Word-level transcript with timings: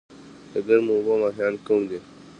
د 0.51 0.53
ګرمو 0.67 0.91
اوبو 0.97 1.13
ماهیان 1.21 1.53
کوم 1.65 1.81
دي؟ 1.89 1.99